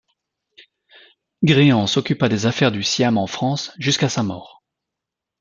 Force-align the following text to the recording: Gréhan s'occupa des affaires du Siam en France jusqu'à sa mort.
Gréhan 1.43 1.85
s'occupa 1.85 2.27
des 2.27 2.47
affaires 2.47 2.71
du 2.71 2.81
Siam 2.81 3.19
en 3.19 3.27
France 3.27 3.71
jusqu'à 3.77 4.09
sa 4.09 4.23
mort. 4.23 4.63